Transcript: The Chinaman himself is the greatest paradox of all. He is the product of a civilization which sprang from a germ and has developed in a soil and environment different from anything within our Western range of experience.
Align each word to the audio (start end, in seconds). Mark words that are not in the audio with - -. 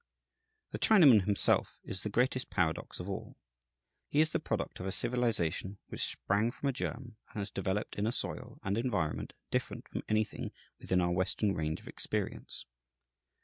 The 0.71 0.79
Chinaman 0.79 1.25
himself 1.25 1.79
is 1.83 2.01
the 2.01 2.09
greatest 2.09 2.49
paradox 2.49 2.99
of 2.99 3.07
all. 3.07 3.37
He 4.07 4.19
is 4.19 4.31
the 4.31 4.39
product 4.39 4.79
of 4.79 4.87
a 4.87 4.91
civilization 4.91 5.77
which 5.89 6.07
sprang 6.07 6.49
from 6.49 6.69
a 6.69 6.73
germ 6.73 7.17
and 7.29 7.37
has 7.39 7.51
developed 7.51 7.97
in 7.97 8.07
a 8.07 8.11
soil 8.11 8.59
and 8.63 8.79
environment 8.79 9.33
different 9.51 9.87
from 9.87 10.01
anything 10.09 10.53
within 10.79 11.01
our 11.01 11.11
Western 11.11 11.53
range 11.53 11.79
of 11.81 11.87
experience. 11.87 12.65